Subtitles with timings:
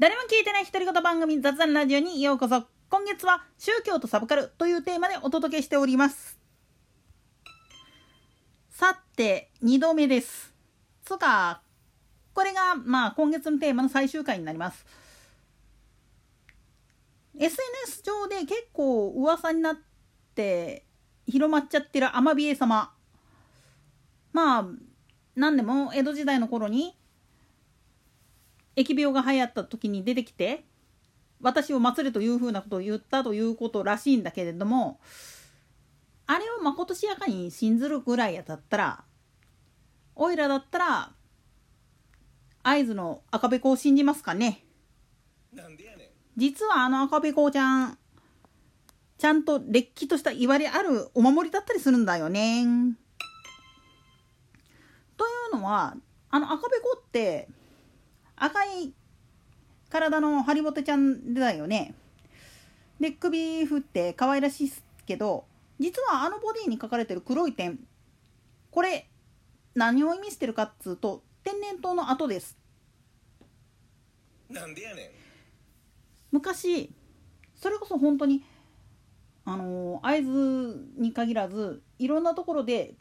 [0.00, 2.64] 誰も聞いてない独り言番組雑談ラジオにようこそ。
[2.88, 6.40] 今月は宗教とサブカルというテーマでお届けしております。
[8.70, 10.54] さて2度目です。
[11.04, 11.60] つか
[12.32, 14.86] これがまあ今月のテーマの最終回になります。
[17.38, 19.76] SNS 上で結構噂になっ
[20.34, 20.86] て
[21.26, 22.90] 広まっちゃってるアマビエ様。
[24.32, 24.64] まあ
[25.36, 26.96] 何でも江戸時代の頃に
[28.76, 30.64] 疫病が流行った時に出てきて
[31.40, 35.00] 私を祭れというふうなことを言ったということらしいんだけれども
[36.26, 39.04] あれをまことしやかに信ずるぐらいやったったら
[40.14, 41.12] おいらだったら
[42.62, 44.64] 合図の赤べこを信じますかね
[46.36, 47.98] 実はあの赤べこちゃん
[49.18, 52.64] ちゃんとれっきとしたいわれあるお守りだったりするんだよね。
[55.18, 55.94] というのは
[56.30, 57.46] あの赤べこって
[58.40, 58.94] 赤い
[59.90, 61.94] 体のハリボテちゃんだよね。
[62.98, 64.72] で首振って可愛らしい
[65.06, 65.44] けど
[65.78, 67.78] 実はあのボディに書かれてる黒い点
[68.70, 69.06] これ
[69.74, 72.56] 何を意味してるかっつうと天然痘の跡です。
[74.48, 75.06] なんでやねん
[76.32, 76.90] 昔
[77.54, 78.42] それこそ本当に
[79.44, 82.94] あの会津に限らずいろんなところで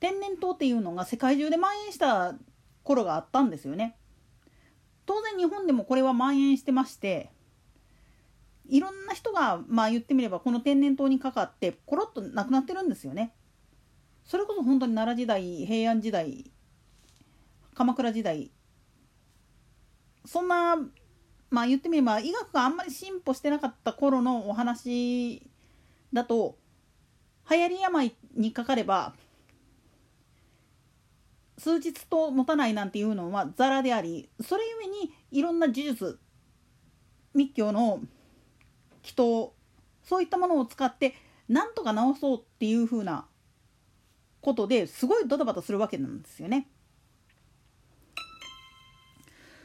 [0.00, 2.34] 天然痘っていうのが世界中で蔓延した
[2.82, 3.96] 頃があったんですよね。
[5.06, 7.30] 当然日本でもこれは蔓延してまして
[8.68, 13.34] いろんな人がまあ言ってみればこの天然痘にかかってコロッと亡くなってるんですよね。
[14.24, 16.50] それこそ本当に奈良時代平安時代
[17.74, 18.52] 鎌倉時代
[20.24, 20.76] そんな
[21.50, 25.50] まあ言ってみれば医学があんまり進歩してなかった頃のお話
[26.12, 26.56] だと
[27.50, 29.14] 流行り病にかかれば
[31.62, 36.18] 数日と持たないなんていうのはザラでありそれゆえにいろんな呪術
[37.34, 38.00] 密教の
[39.04, 39.54] 祈祷
[40.02, 41.14] そういったものを使って
[41.48, 43.26] なんとか治そうっていうふうな
[44.40, 46.66] ことですごいドタバタするわけなんですよね。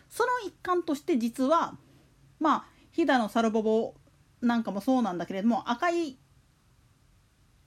[0.08, 1.78] その一環として実は
[2.40, 3.96] まあ飛騨のサルボボ
[4.42, 6.20] なんかもそうなんだけれども赤い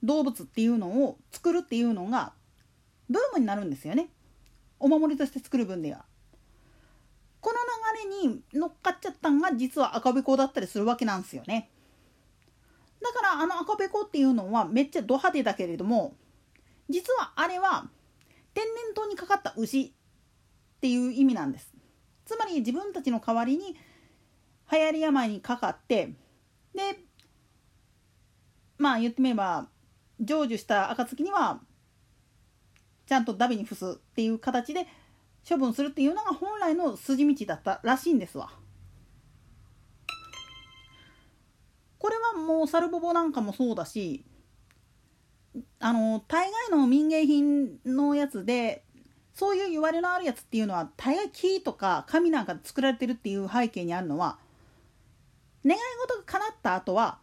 [0.03, 2.31] 動物っていうのを作るっていうのが
[3.09, 4.07] ブームになるんですよね
[4.81, 6.05] お守りとして作る分では。
[7.39, 11.69] この流れに乗っかっちゃったんが実は赤べこだったりするわけなんですよね。
[13.01, 16.13] だからあの赤べこっていうのはめっちゃド派手だけれども
[16.87, 17.89] 実はあれは
[18.53, 18.63] 天
[18.95, 19.91] 然痘にかかった牛っ
[20.81, 21.73] ていう意味なんです。
[22.25, 23.75] つまり自分たちの代わりに
[24.71, 26.13] 流行り病にかかって
[26.73, 26.99] で
[28.77, 29.67] まあ言ってみれば
[30.19, 31.59] 成就した暁には
[33.05, 34.87] ちゃんとダビに付すっていう形で
[35.47, 38.49] 処分するっていうのが本来の筋道だったらしいんですわ。
[41.97, 44.25] これはもうサルボボなんかもそうだし
[45.79, 48.83] あの大概の民芸品のやつで
[49.33, 54.39] そういう言われのあるやつっていうのは大概木とか紙なんかで作られてるっていう背景にあるのは
[55.65, 57.19] 願い事が叶った後は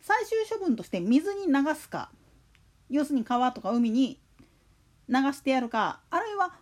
[0.00, 2.10] 最終処分として水に流すか
[2.88, 4.20] 要するに川とか海に
[5.08, 6.52] 流してやるかあるいは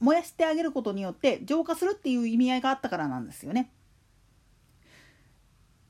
[0.00, 3.70] 燃やしてあげることによって浄化するっていう意味合いがあったからなんですよね。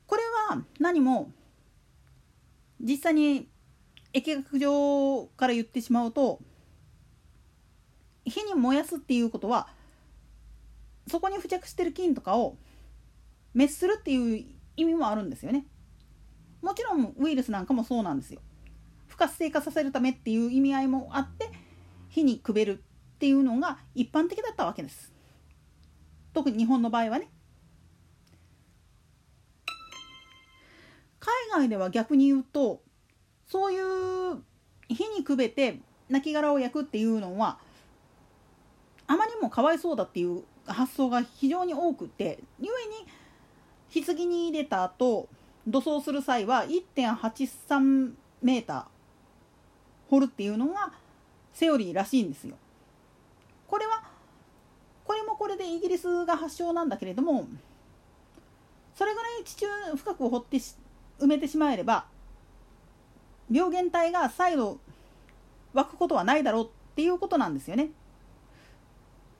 [0.05, 1.31] これは何も
[2.81, 3.47] 実際に
[4.13, 6.39] 疫学上から言ってしまうと
[8.25, 9.69] 火に燃やすっていうことは
[11.07, 12.57] そこに付着してる菌とかを
[13.53, 14.45] 滅するっていう
[14.75, 15.65] 意味もあるんですよね。
[16.61, 18.41] もちろんウイルスなんかもそうなんですよ。
[19.07, 21.50] 不活性化させるためっていう意味合いもあって
[22.11, 22.83] 火にくべる
[23.15, 25.11] っていうのが一般的だったわけです。
[26.33, 27.29] 特に日本の場合はね。
[31.19, 32.81] 海外では逆に言うと
[33.47, 34.43] そういう
[34.89, 35.79] 火にくべて
[36.09, 37.59] 亡骸を焼くっていうのは
[39.07, 42.67] あまりにもかわいそうだっていう発想が非常に多くて故
[43.93, 45.29] に棺に入れた後
[45.67, 48.85] 土葬する際は1.83メーター
[50.09, 50.91] 掘るっていうのが
[51.53, 52.55] セオリーらしいんですよ。
[53.67, 54.03] これは
[55.05, 57.47] これもこれでイギリスが発祥なんだけれども
[58.95, 62.05] それぐらい地中深く掘って埋めてしまえれば
[63.49, 64.79] 病原体が再度
[65.73, 67.89] 湧くことはないだろうっていうことなんですよね。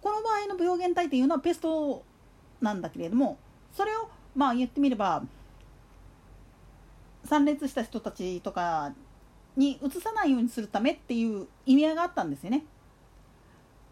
[0.02, 2.04] この場合の病原体っていうのはペスト
[2.60, 3.38] なんだけれども
[3.72, 5.24] それをまあ言ってみれば
[7.26, 8.94] 参列した人たちとか
[9.56, 12.64] に移さないようにするためっていう意味合いがあったんですよね。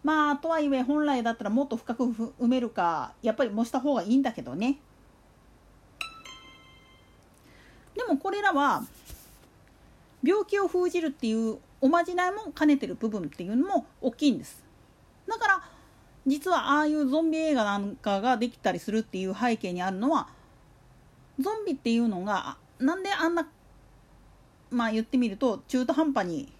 [0.03, 4.79] まあとはいえ本来だったらもっと深く埋めるかやっぱり模した方がいいんだけどね
[7.95, 8.83] でもこれらは
[10.23, 14.63] 病気を封じるっていうおまじないも兼ねてる部分っていうのも大きいんです
[15.27, 15.63] だから
[16.25, 20.27] 実はああいうゾンビ映画なんかができたりするっていう背景にあるのは
[21.39, 23.47] ゾンビっていうのがなんであんな
[24.71, 26.51] まあ言ってみると中途半端に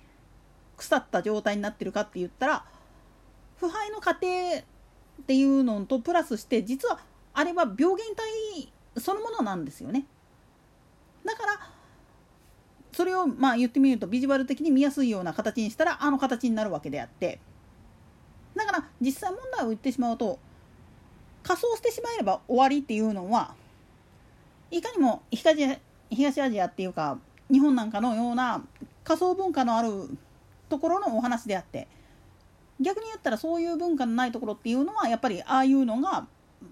[0.78, 2.66] 腐った状態になってるかって言ったら
[3.58, 7.00] 腐敗の過程っていうのとプラスして実は
[7.34, 10.06] あれは病原体そのものなんですよね。
[11.26, 11.70] だから
[12.94, 17.40] それをまあ言ってみるとビジュアル的に見やすいような形にしたらあの形になるわけであって
[18.56, 20.40] だから実際問題を言ってしまうと
[21.44, 23.54] 仮装してしまえば終わりっていうのは
[24.72, 27.20] いかにも東アジアっていうか
[27.52, 28.64] 日本なんかのような
[29.04, 30.10] 仮想文化のある
[30.70, 31.88] ところのお話であって
[32.80, 36.28] 逆に言ったらそういう文化のないところっていうのはやっぱりああいうのが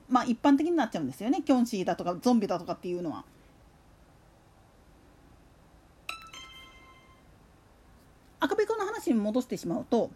[0.10, 3.26] まあ一般的になっちゃうんですよねキョンシーだとかゾンビだとかっていうのは。
[8.40, 10.12] 赤べこの話に戻してしまうと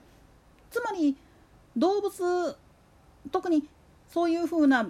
[0.69, 1.17] つまり
[1.75, 2.55] 動物
[3.31, 3.67] 特に
[4.09, 4.87] そういうふうな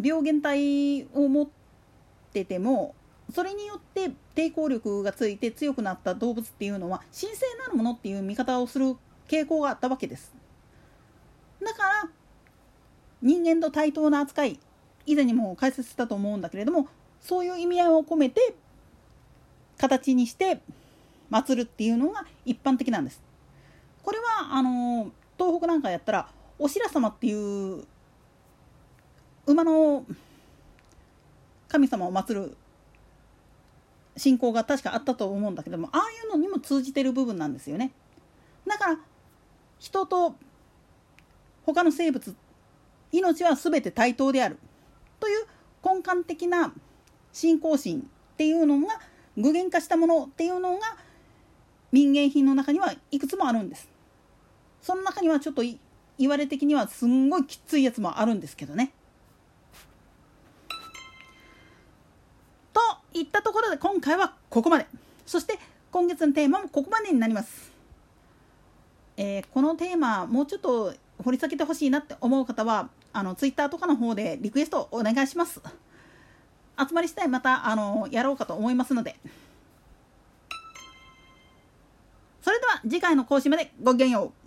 [0.00, 1.48] 病原体を持っ
[2.32, 2.94] てても
[3.32, 8.96] それによって抵抗力がついて強くなった動物っていうのは神聖なるものっていう見方をする
[9.28, 10.34] 傾向があったわけです。
[11.62, 12.10] だから
[13.22, 14.60] 人間と対等な扱い
[15.06, 16.88] 以前にも解説したと思うんだけれども
[17.20, 18.54] そういう意味合いを込めて
[19.78, 20.60] 形にして
[21.30, 23.22] 祀るっていうのが一般的なんです。
[24.02, 26.28] これはあの東北なんかやったら
[26.58, 27.84] お白様っていう
[29.46, 30.04] 馬の
[31.68, 32.56] 神様を祀る
[34.16, 37.92] 信仰が確かあったと思うんだけどもああいうのにも通じてる部分なんですよね。
[38.66, 38.98] だから
[39.78, 40.34] 人と
[41.66, 42.34] 他の生物
[43.12, 44.58] 命は全て対等である。
[45.20, 45.46] という
[45.84, 46.72] 根幹的な
[47.32, 49.00] 信仰心っていうのが
[49.36, 50.80] 具現化したものっていうのが
[51.92, 53.88] 民芸品の中にはいくつもあるんです。
[54.82, 55.62] その中にはちょっと
[56.18, 58.92] 言われ的にはすんごいきついやつもあるんですけどね。
[63.24, 64.86] いったところで今回はここまで。
[65.26, 65.58] そして
[65.90, 67.72] 今月のテーマもここまでになります。
[69.16, 70.92] えー、このテーマもうちょっと
[71.22, 75.60] 掘り下げてほしいなって思う方はあのツイッターとかの方でリクエストお願いします。
[76.76, 79.16] 集まり次第またあのやろうかと思いますので。
[82.42, 84.43] それでは次回の講師までごきげんよう。